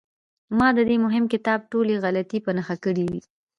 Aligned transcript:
ما 0.57 0.67
د 0.77 0.79
دې 0.89 0.97
مهم 1.05 1.25
کتاب 1.33 1.59
ټولې 1.71 1.95
غلطۍ 2.03 2.39
په 2.45 2.51
نښه 2.57 2.75
نه 2.77 2.81
کړې. 2.83 3.05